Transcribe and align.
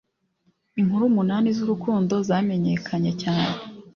Inkuru 0.79 1.03
umunani 1.11 1.49
z'urukundo 1.57 2.13
zamenyekanye 2.27 3.11
cyane 3.21 3.57